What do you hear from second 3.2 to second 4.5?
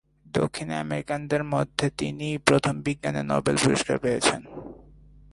Nobel পুরস্কার পেয়েছেন।